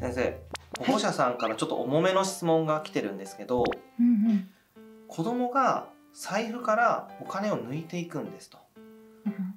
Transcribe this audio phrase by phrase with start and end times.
[0.00, 0.40] 先生
[0.78, 3.64] 保護者さんからちょっと重めの質問が来てるんですけど、
[3.98, 4.48] うんうん。
[5.08, 8.58] 子供が財布からお金を抜いていくんですと。
[9.26, 9.54] うん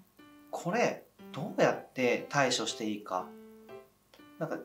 [0.54, 3.26] これどうやって対処していいか。
[4.38, 4.58] なんか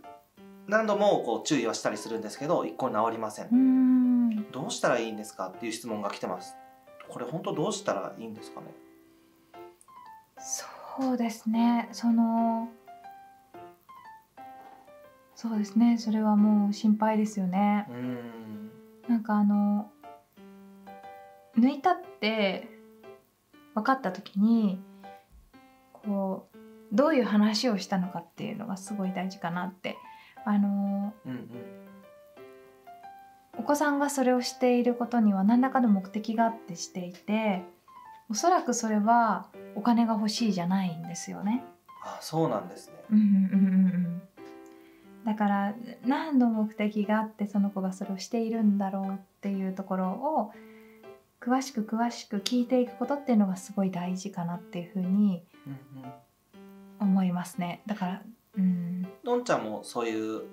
[0.66, 4.50] 何度もこう注意はしたりするんですけど一向に治りません。
[4.50, 6.56] どうしたらいいんですかっていう質問が来てます。
[7.08, 8.66] これ本当どうしたらいいんですかね。
[10.38, 11.88] そうですね。
[11.92, 12.68] その
[15.48, 15.98] そうですね。
[15.98, 17.86] それはもう心配ですよね。
[17.92, 18.70] ん。
[19.08, 19.90] なんかあの
[21.56, 22.68] 抜いたって
[23.74, 24.80] 分かった時に
[25.92, 26.56] こう
[26.92, 29.96] どういう話をしたのかっていうのがすごい大事かなって。
[30.44, 31.50] あのうんうん。
[33.58, 37.64] お子さんがそれをしていることには何らかの目的があってしていて
[38.30, 41.64] おそらくそれはお金が欲しいじゃないんですよね。
[42.04, 42.94] あそうなんですね。
[43.10, 44.22] うんうんうんうん
[45.26, 45.74] だから
[46.06, 50.52] 何の目的があってその子がそれをしているんだろうっていうところを
[51.40, 55.42] 詳しく詳しく聞いていくことっていうのがすごい大事かなっていうふうに
[57.00, 57.82] 思いますね。
[57.86, 58.22] だから
[58.56, 59.06] うん。
[59.24, 60.44] のんちゃんもそういう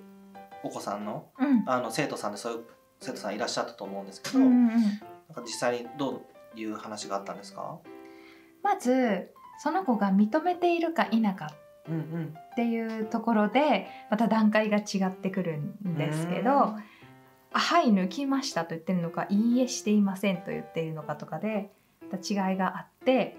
[0.62, 1.62] お子さんのうん。
[1.66, 2.64] あの生徒さんでそういう
[3.00, 4.70] 生徒さんいらっしゃったと思うんですけど、うんうんうん。
[4.70, 4.80] なん
[5.34, 6.22] か実際にど
[6.56, 7.78] ういう話があったんですか？
[8.62, 9.30] まず
[9.62, 11.52] その子が認めているか否か
[12.54, 16.76] っていうところでまた段階が違ってくるんですけど
[17.52, 23.36] 「あはい抜きました」と言ってるのか「いいえしていません」と言っているのかとかでまた違いがあって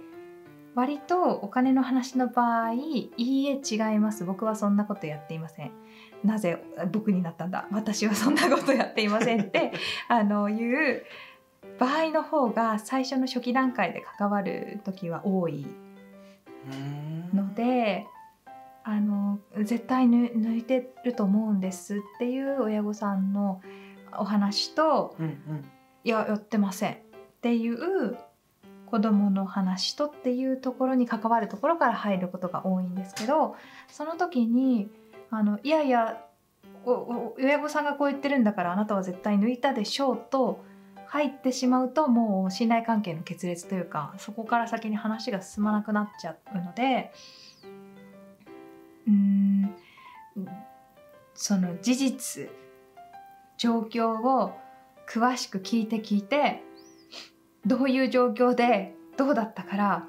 [0.76, 4.26] 割とお金の話の場合「いいえ違います。
[4.26, 5.72] 僕はそんなことやっていません」
[6.26, 7.68] 「なぜ僕になったんだ。
[7.72, 9.72] 私はそんなことやっていません」って
[10.10, 11.06] あのいう
[11.80, 15.66] 場合の方が最初の初期段階で関わる時は多い。
[17.34, 18.08] ので
[18.88, 23.60] あの絶対ぬ抜いてると思うんですっていう親御さんの
[24.18, 25.66] お話とうんうん。
[26.04, 26.96] いややってませんっ
[27.42, 28.16] ていう
[28.86, 33.56] 子供の話とっていうところに関わるところから入ることが多いんですけど
[33.88, 34.88] その時に
[35.32, 36.22] あのいやいや
[36.86, 40.64] 親御さんがこう言ってるんだからあなたは絶対抜いたでしょうと
[41.08, 47.12] 入ってしまうともう信頼関係の決裂というかそこから先に話が進まなくなっちゃうので
[49.08, 49.76] うーん。
[51.36, 52.50] その事実
[53.58, 54.58] 状況を
[55.08, 56.62] 詳しく聞いて聞いて
[57.66, 60.08] どういう状況でどうだったから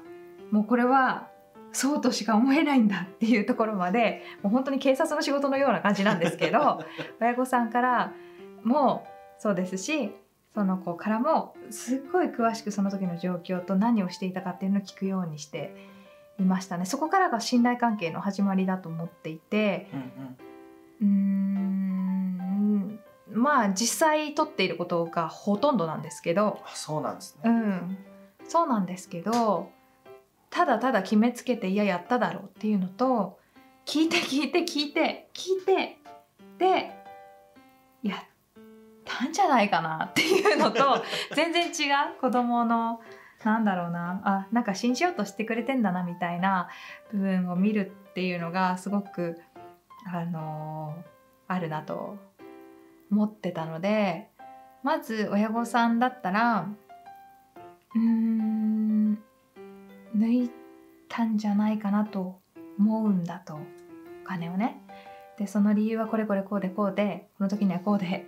[0.51, 1.27] もうこれは
[1.73, 6.83] そうとしか思えないんだっていうところまでもう本当に警察の仕事のような感じなんですけど
[7.19, 8.13] 親御さんから
[8.63, 9.05] も
[9.37, 10.15] そうですし
[10.55, 15.75] その子からもすっごい詳しくその時の状況と何をしていたかっていうのを聞くようにして
[16.39, 16.85] いましたね。
[16.85, 20.37] そこからが信頼関係の始まりだと思っていてうんうん
[21.01, 22.99] うーん
[23.31, 27.49] まあ実際取っていることがほとんどなんですけどあそうなんですね。
[27.49, 27.97] うん
[28.47, 29.69] そうなんですけど
[30.49, 33.37] ただただ決めつけていややっただろうっていうのと
[33.85, 35.97] 聞いて聞いて聞いて聞いて
[36.57, 36.91] で
[38.03, 38.19] やっ
[39.05, 41.03] たんじゃないかなっていうのと
[41.35, 43.01] 全然違う子供の
[43.47, 44.21] なんだろうな。
[44.23, 46.67] あなんか信じようとしてくれてんだなみたいな
[47.11, 49.39] 部分を見るっていうのがすごく
[50.05, 50.95] あの
[51.47, 52.17] あるなと
[53.09, 54.29] 思ってたので
[54.83, 56.67] まず親御さんだったら
[57.95, 59.17] うーん
[60.15, 60.51] 抜い
[61.07, 62.39] たんじゃないかなと
[62.77, 63.55] 思うんだと。
[63.55, 63.59] お
[64.27, 64.81] 金をね。
[65.37, 68.25] でその理由はこれこれこうでこうでこの時にはこうで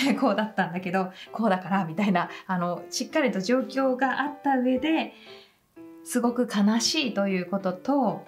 [0.20, 5.12] こうだったんだけどこうだからみたいなあのしっかりと状況があった上で
[6.04, 8.24] すごく悲しいということと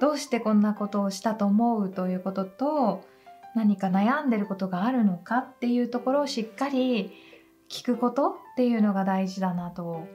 [0.00, 3.04] どうしてこんなことをしたと思うということと
[3.54, 7.12] 何か悩んでることがあるのかっていうところをしっかり
[7.70, 10.06] 聞くことっていうのが大事だなと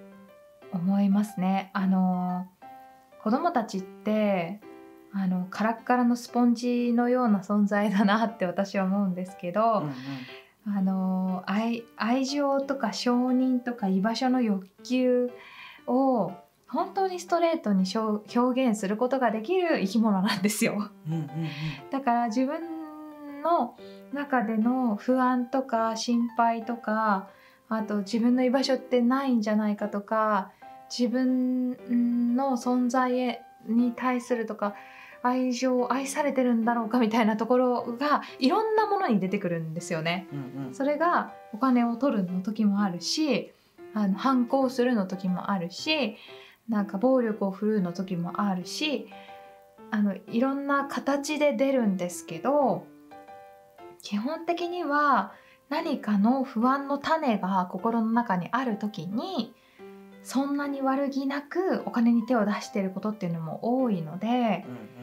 [0.72, 1.72] 思いますね。
[1.74, 2.48] あの
[3.24, 4.62] 子供たちって
[5.14, 9.94] あのカラッカラのスポンジのような存在だなって私は思うんですけど、うんうん
[10.76, 15.32] あの愛愛情とか承認とか居場所の欲求
[15.88, 16.32] を
[16.68, 20.92] 本当にストレートに表表現することができる生き物なんですよ。
[21.08, 21.30] うんうんうん
[21.90, 22.62] だから自分
[23.42, 23.76] の
[24.14, 27.30] 中での不安とか心配とか
[27.70, 30.52] あと自分の居場所ってないんじゃないかとか
[30.90, 34.76] 自分の存在に対するとか
[35.22, 40.28] 愛情愛されてるんだろうかみたいなところがいろんなものに出てくるんですよね。
[40.32, 43.52] うんうんそれがお金を取るの時もあるし
[43.94, 46.16] あの反抗するの時もあるし
[46.68, 49.08] なんか暴力を振るうの時もあるし
[49.92, 52.86] あのいろんな形で出るんですけど
[54.04, 55.34] 基本的には
[55.70, 59.54] 何かの不安の種が心の中にある時に
[60.22, 64.99] そんなに悪気なくお金に手を出していることっていうのも多いのでうんうん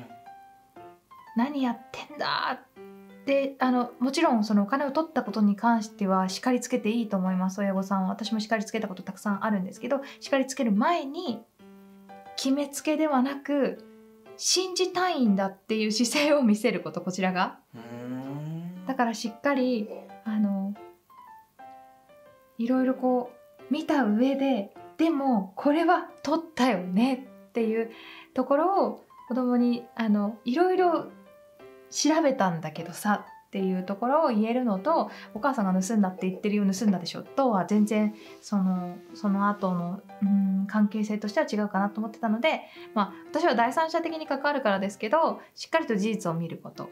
[1.37, 8.09] 何やってんだってあのもちろんそのお金を取ったことに関しては叱りつけていいと思います親御さんは。
[8.09, 11.43] 私も叱りつけたことたくさんあるんですけど叱りつける前に
[12.37, 13.85] 決めつけではなく
[14.37, 17.59] 信じたいんだっていう姿勢を見せることこちらが。
[18.87, 19.89] だからしっかり
[20.25, 20.75] あの
[22.59, 23.33] いろいろこ
[23.69, 27.91] う見た上ででもこれは取ったよねっていう
[28.33, 31.07] ところを子供にあのいろいろ
[31.91, 42.63] 調べたんだけどさっていうところを言えるのとお母さんが盗んだって言ってるよ盗んだでしょとは全然そのその後のうん関係性としては違うかなと思ってたので、
[42.93, 46.91] まあ、私は第三者的に関わるからですけどしっかりと事実を見ること。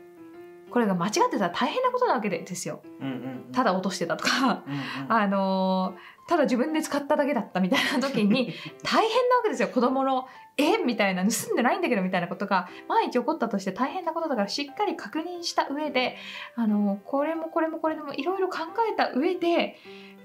[0.71, 2.83] これが間違ってたら大変なことなわけですよ。
[3.01, 3.13] うんうん
[3.47, 3.53] うん。
[3.53, 4.63] ただ落としてたとか。
[4.67, 4.77] うんう
[5.09, 5.13] ん。
[5.13, 9.69] あのーただ自分で使っただけだったみたいな時に 大変なわけですよ。
[9.69, 10.27] 子供の
[10.57, 16.17] 「えみたいな盗んでないんだけどみたいなことが毎日起こったとして大変なことだからしっかり確認した上で、
[16.57, 19.77] あのーこれもこれもこれでもいろいろ考えた上で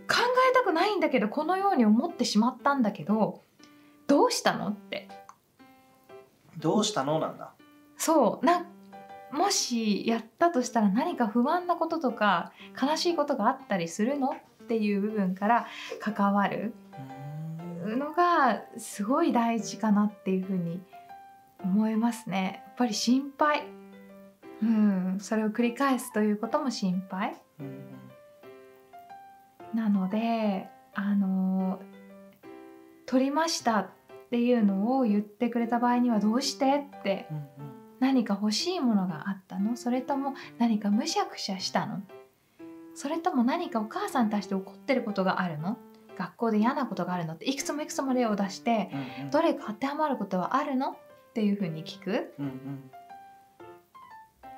[0.10, 0.16] 考
[0.50, 3.42] えたくないんだけどこのように思ってしまったんだけど
[4.08, 5.10] どうしたのって。
[6.58, 7.52] どうしたのなんだ。
[7.98, 8.46] そう。
[8.46, 8.66] な
[9.32, 15.68] もしやったとしたら何か不安なこととか悲しいことがあったりするのっていう部分から
[16.00, 16.74] 関わる
[17.86, 20.82] のがすごい大事かなっていうふうに
[21.64, 22.64] 思いますね。
[22.66, 23.64] やっぱり心配、
[24.62, 27.36] うん、それを繰り返すということも心配。
[29.74, 31.80] なのであの
[33.06, 33.90] 取りましたっ
[34.32, 37.40] ていうのを言ってくれた場合にはどうしてってうんう
[37.76, 37.79] ん。
[38.00, 39.76] 何か欲しいものがあったの？
[39.76, 42.02] それとも何かむしゃくしゃしたの？
[42.96, 45.78] それとも何かお母さんに対して怒ってることがあるの？
[46.18, 47.34] 学校で嫌なことがあるの？
[47.34, 49.32] っていくつもいくつも例を出してうんうん。
[49.32, 50.92] どれか当てはまることはあるの？
[50.92, 50.98] っ
[51.34, 52.34] ていうふうに聞く。
[52.40, 52.92] うんうん。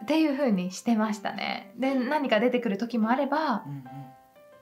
[0.04, 1.74] っていうふうにしてましたね。
[1.78, 3.84] で何か出てくる時もあればうんうん。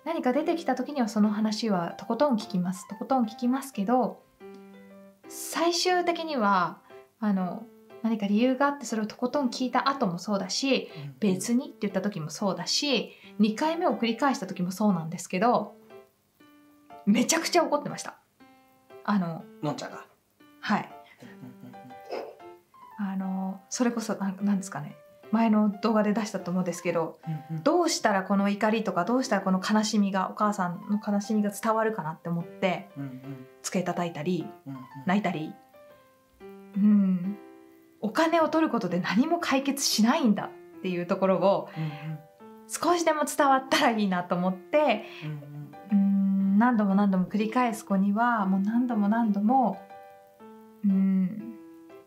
[0.06, 4.22] 何か出てきた時にはその話はとことん聞きますとことん聞きますけど
[5.28, 6.80] 最終的には
[7.20, 7.64] あの
[8.04, 11.16] 何か理由があってそれをとことん聞いた後もそうだしうん。
[11.19, 15.75] 別にって言った時もそうだし2回目を繰り返した時もそうなんですけど
[17.06, 18.18] めちゃくちゃ怒ってました。
[19.04, 20.06] あののんちゃんが？
[20.62, 20.90] はい。
[23.00, 24.95] あのそれこそなんなんですかね。
[25.31, 27.63] 前の動画で出したと思うんですけどうんうん。
[27.63, 33.48] どうしたらこの怒りとかどうしたらこの悲しみがお母さんの悲しみが伝わるかなって思ってうんうん。
[33.62, 34.80] 机叩いたりうんうん。
[35.06, 35.54] 泣いたり。
[36.75, 37.38] うん
[38.01, 42.19] お金を取ることで何も解決しないんだっていうところをうん
[42.72, 45.06] 少しでも伝わったらいいなと思って
[45.92, 49.81] うん何度も何度も繰り返す子にはもう何度も何度も
[50.86, 51.56] うん。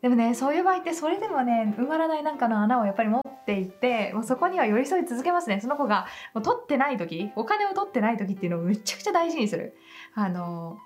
[0.03, 5.61] でもねそういう場合ってそれでもね埋まらないなんかの穴をやっぱり持っていてもうそこには寄り添い続けますね。
[5.61, 9.77] その子がもう取ってない時お金を取ってない時っていうのをめちゃくちゃ大事にする。
[10.15, 10.79] あの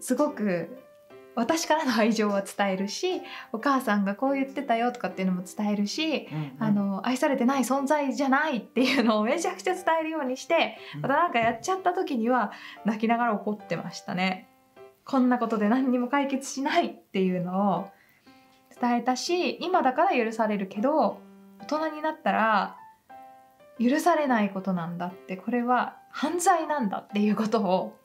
[0.00, 0.76] すごく
[1.34, 12.52] 私からの愛情は伝えるしお母さんがこう言ってたよとかっていうのも伝えるしうんうんあの愛されてない存在じゃないっていうのをめちゃくちゃ伝えるようにしてまたなんかやっちゃった時には
[12.84, 14.48] 泣きながら怒ってましたね。
[15.04, 17.88] こんなことで何にも解決しないっていうのを
[18.80, 21.18] 伝えたし今だから許されるけど
[21.60, 22.76] 大人になったら
[23.80, 27.96] 許されないことなんだってこれは犯罪なんだっていうことを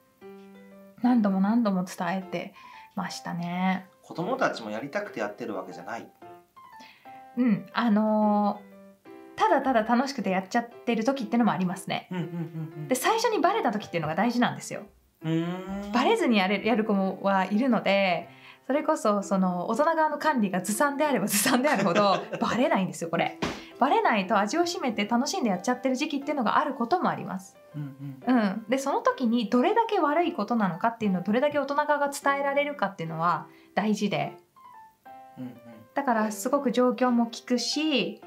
[1.01, 2.53] 何度も何度も伝えて
[2.97, 3.87] ましたね。
[4.01, 6.07] 子供たちもやりたくてやってるわけじゃない
[7.37, 8.67] うん、あのー
[9.37, 12.07] ただただ楽しくてやっちゃってる時ってのもありますね。
[12.09, 12.25] うんうんう
[12.85, 14.81] んで最初にバレた時っていうのが大事なんですよ。
[15.93, 18.29] バレずにやれやる子もはいるので
[18.65, 23.37] それこそその大人側の管理がずさんであればずさんであるほど バレないんですよこれ。
[23.79, 27.55] バレないと味を占めて楽しんでやっちゃってる時期っていうのがあることもあります。
[27.77, 28.37] うんうん。
[28.37, 34.37] うん、でその時にどれだけ悪いことなのかっていうのをどれだけ大人側が伝えられるかっていうのは大事で。
[35.37, 35.53] うんうん。
[35.93, 38.21] だからすごく状況も聞くし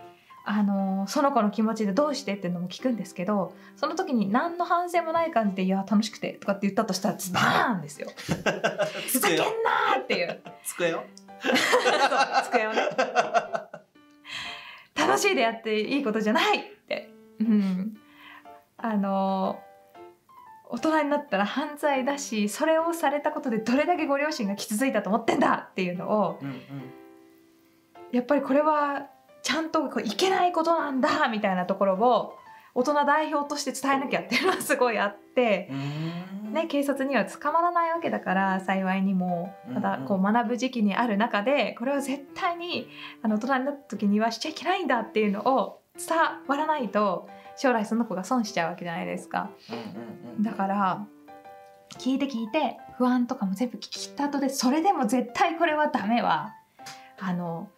[0.44, 8.08] あのその子の気持ちでどうしてっていうのも聞くんですけどその時に何の反省もない感じで「いや楽しくて」とかって言ったとしたらズバーンですよ。
[8.18, 9.44] ふざけんな
[10.00, 10.42] っていう。
[10.64, 11.04] 机よ
[12.44, 12.82] 机をね。
[14.96, 17.96] 楽しいでやっていいことじゃないって、うん、
[18.76, 19.29] あの
[20.70, 26.56] 大人になったら犯罪だしそれをされたことでどれだけご両親が傷ついたと思ってんだっていうのをうんうん
[28.12, 29.06] やっぱりこれは
[29.42, 32.34] ちゃんとこういけないことなんだみたいなところを
[32.74, 35.70] 大人代表として伝えなきゃっていうのはすごいあって、
[36.52, 42.88] ね、警察には捕まらないわけだから幸いにもただこう学ぶ時期にある中でこれは絶対に
[43.22, 49.50] あの大人になった時にはしちゃいけないんだっていうのを伝わらないと将来その子が損しちゃうわけじゃないですか。
[50.40, 51.06] だから
[51.98, 56.54] 聞いて聞いて不安とかも全部聞き切った後でそれでも絶対これはダメは
[57.18, 57.68] あの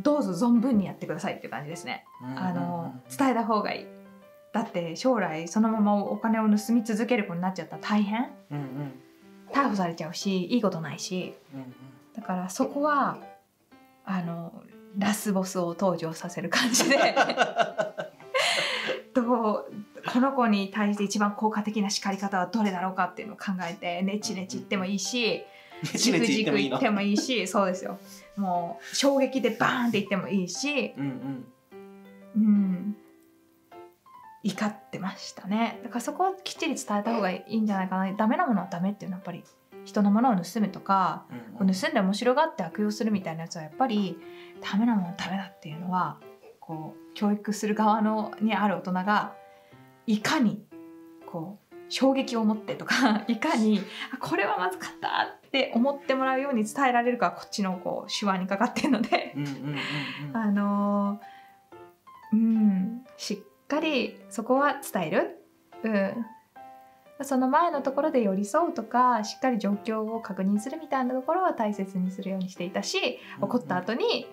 [0.00, 2.04] どうぞ存分にやってくださいっていう感じですね。
[2.36, 3.86] あの伝えた方がいい。
[4.52, 8.30] だって将来そのままお金を盗み続ける子になっちゃったら大変。
[8.50, 8.92] うんうん。
[9.52, 11.34] 逮捕されちゃうしいいことないし。
[11.54, 11.74] うんうん。
[12.14, 13.18] だからそこは
[14.04, 14.62] あの
[14.96, 16.96] ラスボスを登場させる感じで
[19.16, 19.64] どう
[20.12, 25.42] この子に対して一番効果的な叱り方はどれだろうかっていうのを考えてネチネチ言ってもいいし
[25.82, 27.98] ねちじくねちじく言言ってもいいしそうですよ。
[28.36, 31.44] もう衝撃でバーンって言ってもいいしうん
[32.34, 32.44] うん。
[32.44, 32.96] うん。
[34.42, 35.80] 怒ってましたね。
[35.82, 38.12] だからそこはきっちり伝えた方がいいんじゃないかな。
[38.12, 39.44] ダメなものはダメっていうのはやっぱり
[39.86, 41.24] 人のものを盗むとか
[41.58, 44.18] こう盗んで面白がって悪用するみたいなやつはやっぱり
[44.60, 46.18] ダメなものはダメだっていうのは
[46.66, 49.34] こう教育する側のにある大人が
[50.06, 50.64] いかに
[51.26, 53.80] こう衝撃を持ってとか いかに
[54.12, 59.34] あこれはまずかったって思ってもらうように伝えられるかこっちのこう手腕にかかってるので
[60.32, 61.36] あのー
[62.32, 65.42] うんしっかりそこは伝える、
[65.84, 74.26] うん、その前のところで寄り添うとかしっかり状況を確認するみたいなところは大切にするようにしていたし怒った後に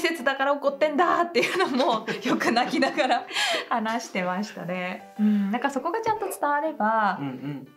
[0.00, 3.26] 大切だから怒ってんだっていうのもよく泣きながら
[3.68, 5.14] 話してましたね。
[5.20, 7.68] うん、なんかそこがちゃんと伝わればうんうん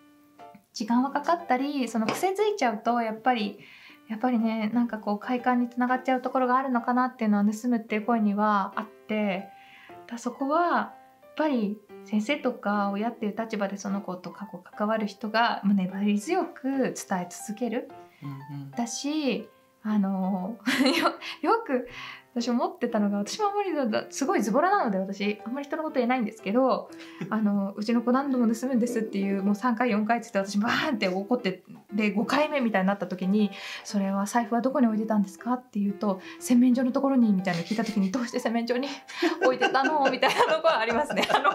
[0.74, 3.60] 時間はかかったりその癖づいちゃうとやっぱり
[4.10, 9.50] やっぱりねなんかこう快感につながっちゃうところがあるのかなっていうのは盗むっていう声にはあって
[10.08, 17.92] だそこはやっぱり先生とか親っていう立場でその子と過去関わる人がまあ粘り強く伝え続ける
[18.24, 19.48] うんうんだし
[19.84, 20.58] あの
[21.42, 21.88] よよく
[22.36, 26.90] 私思ってたのが私もあんまりすごいズボラなので私あんまり人のこと言えないんですけど
[27.30, 31.64] あのうちの子何度も盗むんですっていうもう3回4回って言って私バーンって怒って
[31.94, 33.52] で5回目みたいになった時に
[33.86, 38.88] 「それは財布はどこに置いてたんですか?」って言うと「洗面所のところに」みたいなの聞いた時に「どうして洗面所に
[39.46, 41.28] 置いてたの?」みたいなところありますね。
[41.30, 41.52] あの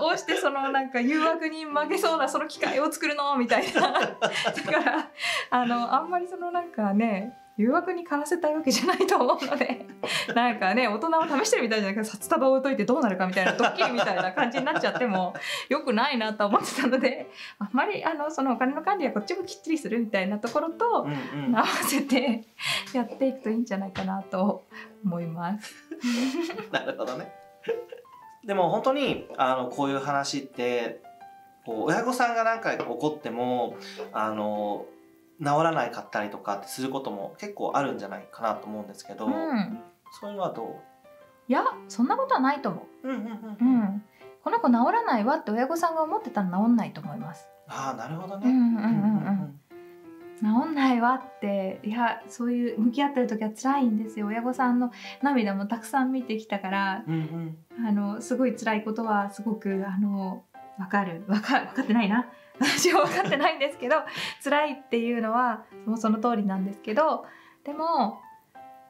[0.00, 3.34] どうしてそのなんか誘惑に負けそうなその機械を作るの？
[3.36, 3.80] みたいな。
[3.80, 4.20] だか
[4.84, 5.10] ら
[5.50, 9.86] あのあんまりそのなんかね誘惑に駆らせたいわけじゃないと思うので
[10.34, 15.34] なんかね大人を試してるみたいじゃなくて札束を置いといてどうなるかみたいなドッキリみたいな感じになっちゃっても
[15.68, 22.44] よくないなと思ってたのであんまりあのそのお金の管理はこっちもきっちりするみたいなところとうんうん合わせて
[22.92, 24.64] やっていくといいんじゃないかなと
[25.04, 25.74] 思います。
[26.72, 27.32] なるほどね。
[28.44, 31.00] でも本当にあのこういう話って
[31.64, 33.76] こう親御さんが何回か怒っても
[34.12, 34.86] あの
[35.40, 39.80] 治らないかったりとかってすることも結構あるんじゃないかなと思うんですけど、うん、
[40.20, 40.80] そういうのはど
[41.48, 43.32] いやそんなことはないと思う、うんうんうんう。
[43.60, 44.02] うん、
[44.42, 47.48] この子治らないわって親御さんが思ってたら治んないと思います。
[47.68, 48.48] ああなるほどね。
[48.48, 48.90] うんうんうんう
[49.30, 49.60] ん。
[50.40, 54.26] 治んないわっていやそういう向き合ってる時は辛いんですよ。
[54.26, 54.90] 親御さんの
[55.22, 57.14] 涙もたくさん見てきたからうん
[57.78, 57.86] うん。
[57.86, 60.44] あのすごい辛いことはすごくあの
[60.78, 61.24] 分かる。
[61.26, 62.26] 分か分かってないな
[62.60, 63.96] 私は分かってないんですけど
[64.42, 67.24] 辛いっていうのはもうその通りなんですけど
[67.64, 68.20] でも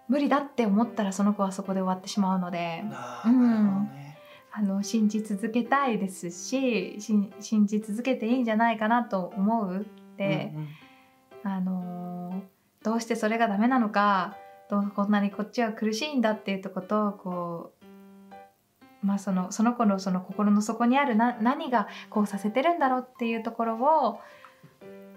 [0.09, 2.85] 無理だって思ったらその子はそこで終わってしまうので
[3.25, 3.89] うん。
[4.57, 10.53] あの信じ続けたいですしし信じ続けていいんじゃないかなと思うって。
[10.55, 10.69] うんうん
[11.47, 12.55] あのー
[12.85, 14.37] どうしてそれがダメなのか
[14.71, 17.74] どうこんなにこっちは苦しいんだっていうとことこう、
[19.05, 24.21] まあ、そのその子のその心の底にあるな何がこうさせてるんだろうっていうところを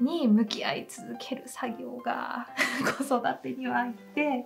[0.01, 2.47] に向き合い続ける作業が
[2.97, 4.45] 子育てにはあって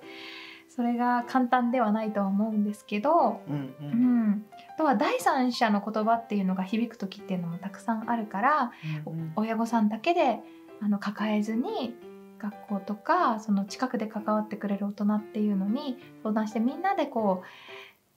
[0.70, 4.30] それが簡単ではないとは思うんですけど、うんううん。
[4.30, 8.72] ん、あとは第三者の言葉っていうのが響く時っていうのもたくさんあるから
[9.06, 9.34] うんうん。
[9.36, 10.40] 親御さんだけで
[10.82, 11.96] あの抱えずに
[12.40, 17.46] 学校とかその近くで関わってくれる大人っていうのに相談してみんなでこう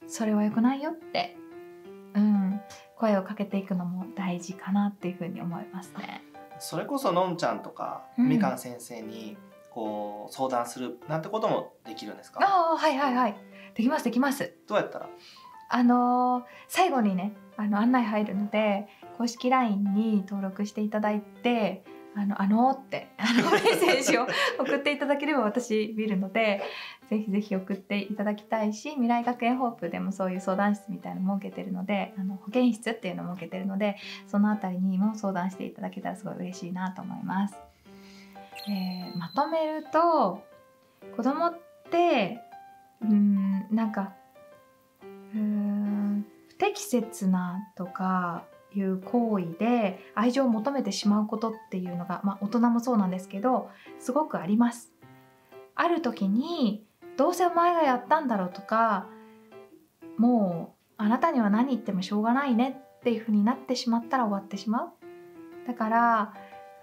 [0.06, 1.36] それは良くないよって、
[2.14, 2.60] うん、
[2.96, 6.22] 声をかけていくのも大事かなっていうふうに思いますね。
[6.58, 8.28] それこそのんちゃんとか、うん。
[8.28, 9.36] みかん先生に
[9.70, 12.40] こう相談するなんてこともできるんですか？
[12.42, 13.36] ああはいはいはい。
[13.74, 14.54] できますできます。
[14.68, 15.08] どうやったら？
[15.70, 18.86] あのー最後にねあの案内入るので
[19.18, 21.84] 公式 LINE に登録していただいて
[22.16, 24.26] あの、あのって、あの メッセージを
[24.58, 26.62] 送っていただければ私見るので、
[27.08, 37.58] ぜひぜひ送っていただきたいし、未来学園ホープでもそういう相談室みたいなの設けてるので、あの保健室っていうのを設けてるので、そのあたりにも相談していただけたらすごい嬉しいなと思います。
[38.68, 40.42] えーまとめると、
[41.16, 41.58] 子供っ
[41.90, 42.40] て、
[43.02, 44.14] うん、なんか、
[45.34, 48.44] うん、不適切なとか、
[48.74, 54.92] いう行為で愛情を求めてしまうことっていうのが、まあ、大人もそうなんですけどすごくあります。
[55.74, 56.84] ある時に
[57.16, 59.08] どうせお前がやったんだろうとか
[60.16, 64.88] もうあなたには何言ってもしょうがないねっていう風になってしまったら終わってしまう。
[65.66, 66.34] だから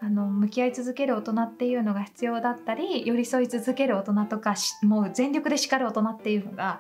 [0.04, 6.80] あの向き合い続ける大人っていうのが必要だったり寄り添い続ける大人とかもう全力で叱る大人っていうのが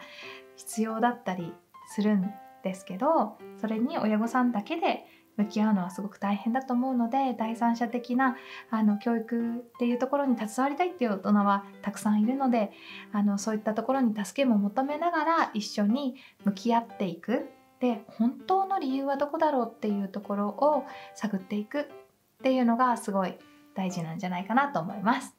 [0.55, 1.53] 必要だったり
[1.87, 5.05] するんですけどそれに親御さんだけで
[5.37, 8.35] 向き合うのはすごく大変だと思うので第三者的な
[8.69, 12.71] あの教育っていうところに携わりたいっていう大人はたくさんいるので
[13.11, 17.49] あのそういったところに助けも求めながら一緒に向き合っていく。
[17.79, 21.85] で本当の理由はどこだろうっていうところを探っていくっ
[22.43, 23.39] ていうのがすごい
[23.73, 25.35] 大事なんじゃないかなと思います。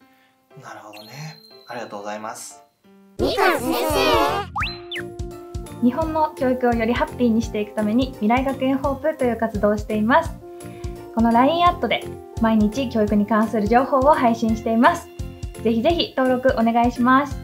[0.61, 1.37] なるほどね。
[1.69, 2.65] ありがとうございます。
[3.21, 4.52] みかん先
[5.83, 10.31] 日本の教育をよりハッピーにしていくために未来学園ホープという活動をしています。
[11.15, 12.05] この LINE アットで
[12.41, 15.09] 毎日教育に関する情報を配信しています。
[15.63, 17.42] ぜひぜひ登録お願いします。